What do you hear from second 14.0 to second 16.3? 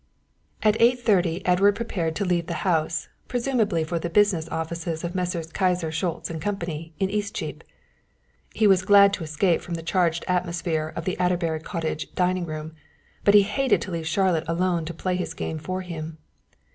Charlotte alone to play his game for him.